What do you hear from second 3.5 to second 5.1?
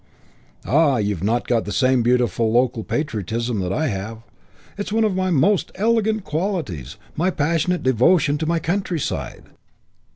that I have. It's one